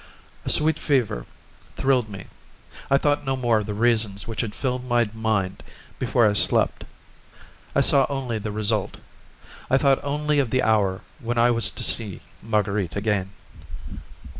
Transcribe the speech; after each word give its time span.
A 0.45 0.49
sweet 0.49 0.79
fever 0.79 1.27
thrilled 1.75 2.09
me. 2.09 2.25
I 2.89 2.97
thought 2.97 3.23
no 3.23 3.35
more 3.35 3.59
of 3.59 3.67
the 3.67 3.75
reasons 3.75 4.27
which 4.27 4.41
had 4.41 4.55
filled 4.55 4.83
my 4.83 5.07
mind 5.13 5.61
before 5.99 6.25
I 6.27 6.33
slept. 6.33 6.85
I 7.75 7.81
saw 7.81 8.07
only 8.09 8.39
the 8.39 8.51
result, 8.51 8.97
I 9.69 9.77
thought 9.77 10.03
only 10.03 10.39
of 10.39 10.49
the 10.49 10.63
hour 10.63 11.01
when 11.19 11.37
I 11.37 11.51
was 11.51 11.69
to 11.69 11.83
see 11.83 12.21
Marguerite 12.41 12.95
again. 12.95 13.29